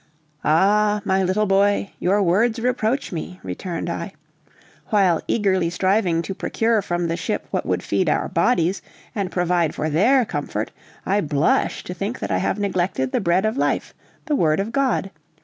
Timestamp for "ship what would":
7.15-7.83